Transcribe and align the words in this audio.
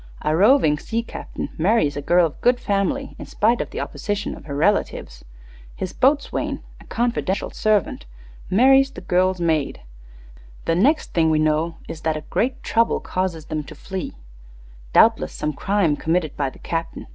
A 0.23 0.35
roving 0.35 0.79
sea 0.79 1.03
captain 1.03 1.49
marries 1.59 1.95
a 1.95 2.01
girl 2.01 2.25
of 2.25 2.41
good 2.41 2.59
family 2.59 3.15
in 3.19 3.27
spite 3.27 3.61
of 3.61 3.69
the 3.69 3.79
opposition 3.79 4.33
of 4.35 4.45
her 4.45 4.55
relatives. 4.55 5.23
His 5.75 5.93
boatswain, 5.93 6.63
a 6.79 6.85
confidential 6.85 7.51
servant, 7.51 8.07
marries 8.49 8.89
the 8.89 9.01
girl's 9.01 9.39
maid. 9.39 9.81
The 10.65 10.73
next 10.73 11.13
thing 11.13 11.29
we 11.29 11.37
know 11.37 11.77
is 11.87 12.01
that 12.01 12.17
a 12.17 12.21
'great 12.21 12.63
trouble' 12.63 12.99
causes 12.99 13.45
them 13.45 13.63
to 13.65 13.75
flee 13.75 14.15
doubtless 14.91 15.33
some 15.33 15.53
crime 15.53 15.95
committed 15.95 16.35
by 16.35 16.49
the 16.49 16.57
captain. 16.57 17.05